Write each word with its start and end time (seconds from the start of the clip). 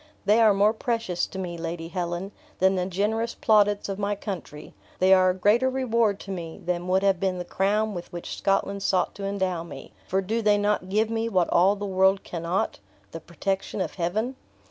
They 0.25 0.41
are 0.41 0.51
more 0.51 0.73
precious 0.73 1.27
to 1.27 1.37
me, 1.37 1.59
Lady 1.59 1.89
Helen, 1.89 2.31
than 2.57 2.73
the 2.73 2.87
generous 2.87 3.35
plaudits 3.35 3.87
of 3.87 3.99
my 3.99 4.15
country; 4.15 4.73
they 4.97 5.13
are 5.13 5.29
a 5.29 5.33
greater 5.35 5.69
reward 5.69 6.19
to 6.21 6.31
me 6.31 6.57
than 6.65 6.87
would 6.87 7.03
have 7.03 7.19
been 7.19 7.37
the 7.37 7.45
crown 7.45 7.93
with 7.93 8.11
which 8.11 8.35
Scotland 8.39 8.81
sought 8.81 9.13
to 9.13 9.25
endow 9.25 9.61
me, 9.61 9.93
for 10.07 10.19
do 10.23 10.41
they 10.41 10.57
not 10.57 10.89
give 10.89 11.11
me 11.11 11.29
what 11.29 11.49
all 11.49 11.75
the 11.75 11.85
world 11.85 12.23
cannot 12.23 12.79
the 13.11 13.19
protection 13.19 13.79
of 13.79 13.93
Heaven?" 13.93 14.35